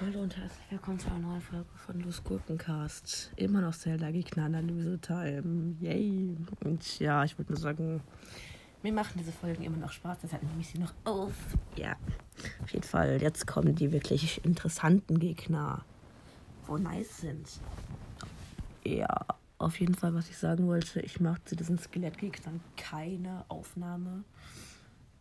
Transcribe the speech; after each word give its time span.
Hallo 0.00 0.20
und 0.22 0.36
herzlich 0.36 0.70
willkommen 0.70 0.98
zu 0.98 1.08
einer 1.08 1.18
neuen 1.18 1.40
Folge 1.40 1.68
von 1.86 2.00
Los 2.00 2.24
Gurkencast. 2.24 3.32
Immer 3.36 3.60
noch 3.60 3.74
Zelda 3.74 4.10
Gegner 4.10 4.46
Analyse 4.46 4.98
Time. 5.00 5.76
Yay! 5.80 6.36
Und 6.64 6.98
ja, 6.98 7.22
ich 7.24 7.36
würde 7.38 7.52
nur 7.52 7.60
sagen, 7.60 8.02
mir 8.82 8.92
machen 8.92 9.12
diese 9.18 9.32
Folgen 9.32 9.62
immer 9.62 9.76
noch 9.76 9.92
Spaß, 9.92 10.18
deshalb 10.22 10.42
nehme 10.42 10.60
ich 10.60 10.68
sie 10.68 10.78
noch 10.78 10.94
auf. 11.04 11.34
Ja, 11.76 11.96
auf 12.62 12.70
jeden 12.70 12.86
Fall, 12.86 13.20
jetzt 13.20 13.46
kommen 13.46 13.74
die 13.74 13.92
wirklich 13.92 14.42
interessanten 14.44 15.18
Gegner, 15.18 15.84
wo 16.66 16.78
nice 16.78 17.18
sind. 17.18 17.60
Ja, 18.84 19.26
auf 19.58 19.78
jeden 19.78 19.94
Fall, 19.94 20.14
was 20.14 20.30
ich 20.30 20.38
sagen 20.38 20.66
wollte, 20.66 21.00
ich 21.00 21.20
mache 21.20 21.44
zu 21.44 21.56
diesen 21.56 21.78
Skelettgegnern 21.78 22.60
keine 22.78 23.44
Aufnahme. 23.48 24.24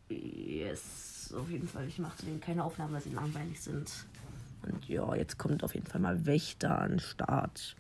Yes, 0.10 1.34
auf 1.38 1.50
jeden 1.50 1.68
Fall, 1.68 1.88
ich 1.88 2.00
mache 2.00 2.18
zu 2.18 2.26
denen 2.26 2.42
keine 2.42 2.64
Aufnahme, 2.64 2.94
weil 2.94 3.02
sie 3.02 3.12
langweilig 3.12 3.62
sind. 3.62 3.92
Und 4.64 4.88
ja, 4.90 5.16
jetzt 5.16 5.38
kommt 5.38 5.64
auf 5.64 5.74
jeden 5.74 5.88
Fall 5.88 6.02
mal 6.02 6.26
Wächter 6.26 6.80
an 6.80 6.92
den 6.92 7.00
Start. 7.00 7.76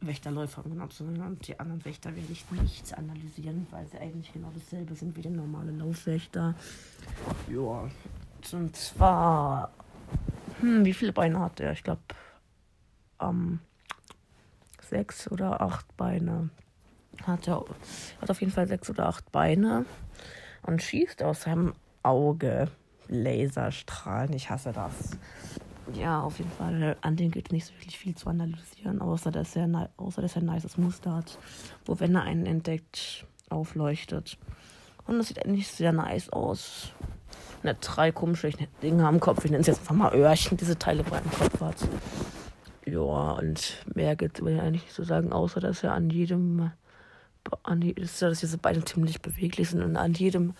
Wächterläufer, 0.00 0.64
um 0.64 0.72
genau 0.72 0.86
zu 0.86 1.04
sein. 1.04 1.20
Und 1.20 1.46
die 1.46 1.58
anderen 1.58 1.84
Wächter 1.84 2.14
werde 2.14 2.30
ich 2.30 2.48
nicht 2.50 2.96
analysieren, 2.96 3.66
weil 3.70 3.86
sie 3.88 3.98
eigentlich 3.98 4.32
genau 4.32 4.50
dasselbe 4.54 4.94
sind 4.94 5.16
wie 5.16 5.22
der 5.22 5.32
normale 5.32 5.72
Laufwächter. 5.72 6.54
Ja, 7.50 7.90
und 8.52 8.76
zwar. 8.76 9.72
Hm, 10.60 10.84
wie 10.84 10.94
viele 10.94 11.12
Beine 11.12 11.40
hat 11.40 11.60
er? 11.60 11.72
Ich 11.72 11.82
glaube, 11.82 12.02
ähm, 13.20 13.60
sechs 14.88 15.30
oder 15.30 15.60
acht 15.60 15.96
Beine. 15.96 16.50
Hat 17.26 17.48
er 17.48 17.64
hat 18.20 18.30
auf 18.30 18.40
jeden 18.40 18.52
Fall 18.52 18.68
sechs 18.68 18.88
oder 18.88 19.06
acht 19.06 19.32
Beine 19.32 19.84
und 20.62 20.82
schießt 20.82 21.22
aus 21.22 21.42
seinem 21.42 21.74
Auge 22.02 22.68
Laserstrahlen. 23.08 24.32
Ich 24.32 24.50
hasse 24.50 24.72
das. 24.72 25.16
Ja, 25.94 26.20
auf 26.20 26.38
jeden 26.38 26.50
Fall. 26.50 26.96
An 27.00 27.16
dem 27.16 27.30
gibt 27.30 27.48
es 27.48 27.52
nicht 27.52 27.66
so 27.66 27.72
wirklich 27.74 27.98
viel 27.98 28.14
zu 28.14 28.28
analysieren, 28.28 29.00
außer 29.00 29.30
dass 29.30 29.54
er, 29.54 29.90
außer 29.96 30.22
dass 30.22 30.36
er 30.36 30.42
ein 30.42 30.46
nices 30.46 30.76
Muster 30.76 31.14
hat, 31.14 31.38
wo, 31.84 31.98
wenn 32.00 32.14
er 32.14 32.22
einen 32.22 32.46
entdeckt, 32.46 33.26
aufleuchtet. 33.48 34.38
Und 35.06 35.18
das 35.18 35.28
sieht 35.28 35.44
eigentlich 35.44 35.68
sehr 35.68 35.92
nice 35.92 36.30
aus. 36.30 36.92
Und 37.62 37.76
drei 37.80 38.10
komische 38.10 38.50
Dinge 38.82 39.06
am 39.06 39.20
Kopf. 39.20 39.44
Ich 39.44 39.50
nenne 39.50 39.60
es 39.60 39.68
jetzt 39.68 39.80
einfach 39.80 39.94
mal 39.94 40.14
Öhrchen, 40.14 40.56
diese 40.56 40.78
Teile, 40.78 41.04
er 41.10 41.22
im 41.22 41.30
Kopf 41.30 41.60
hat. 41.60 41.76
Ja, 42.84 43.00
und 43.00 43.84
mehr 43.94 44.16
gibt 44.16 44.40
es 44.40 44.46
ihn 44.46 44.60
eigentlich 44.60 44.82
nicht 44.82 44.94
zu 44.94 45.04
sagen, 45.04 45.32
außer 45.32 45.60
dass 45.60 45.82
er 45.82 45.92
an 45.92 46.10
jedem 46.10 46.70
an 47.62 47.80
die, 47.80 47.94
dass 47.94 48.40
diese 48.40 48.58
Beine 48.58 48.84
ziemlich 48.84 49.20
beweglich 49.20 49.70
sind 49.70 49.82
und 49.82 49.96
an 49.96 50.14
jedem 50.14 50.54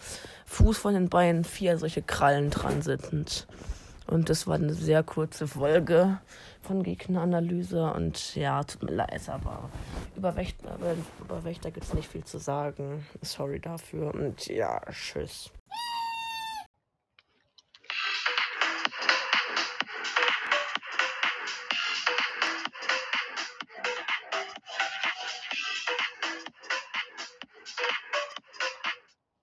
Fuß 0.47 0.79
von 0.79 0.95
den 0.95 1.09
Beinen 1.09 1.45
vier 1.45 1.79
solche 1.79 2.03
Krallen 2.03 2.51
dran 2.51 2.83
sind. 2.83 3.47
Und 4.07 4.31
das 4.31 4.47
war 4.47 4.55
eine 4.55 4.73
sehr 4.73 5.03
kurze 5.03 5.49
Folge 5.49 6.19
von 6.61 6.83
Gegneranalyse. 6.83 7.93
Und 7.93 8.37
ja, 8.37 8.63
tut 8.63 8.85
mir 8.85 8.93
leid, 8.93 9.29
aber 9.29 9.69
über 10.17 10.37
Wächter, 10.37 10.77
über 11.21 11.45
Wächter 11.45 11.71
gibt 11.71 11.87
es 11.87 11.95
nicht 11.95 12.09
viel 12.09 12.25
zu 12.25 12.39
sagen. 12.39 13.05
Sorry 13.23 13.59
dafür. 13.59 14.15
Und 14.15 14.47
ja, 14.47 14.81
tschüss. 14.91 15.51